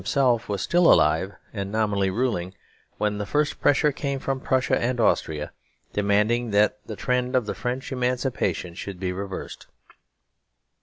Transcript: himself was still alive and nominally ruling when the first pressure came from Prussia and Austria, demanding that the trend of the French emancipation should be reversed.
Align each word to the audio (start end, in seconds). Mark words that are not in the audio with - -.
himself 0.01 0.49
was 0.49 0.63
still 0.63 0.91
alive 0.91 1.31
and 1.53 1.71
nominally 1.71 2.09
ruling 2.09 2.55
when 2.97 3.19
the 3.19 3.25
first 3.27 3.61
pressure 3.61 3.91
came 3.91 4.17
from 4.17 4.39
Prussia 4.39 4.75
and 4.81 4.99
Austria, 4.99 5.51
demanding 5.93 6.49
that 6.49 6.79
the 6.87 6.95
trend 6.95 7.35
of 7.35 7.45
the 7.45 7.53
French 7.53 7.91
emancipation 7.91 8.73
should 8.73 8.99
be 8.99 9.11
reversed. 9.11 9.67